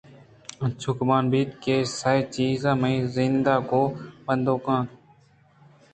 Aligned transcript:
انچو 0.63 0.89
گمان 0.97 1.23
بیت 1.31 1.49
کہ 1.63 1.71
اے 1.83 1.91
سئیں 1.99 2.23
چیز 2.35 2.61
منی 2.79 2.97
زند 3.13 3.45
ءَ 3.53 3.65
گوں 3.69 3.87
بندوک 4.25 4.65
اَنت 4.73 4.89